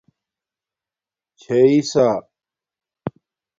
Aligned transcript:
چھئیئ 1.39 1.79
سݳ 1.91 2.07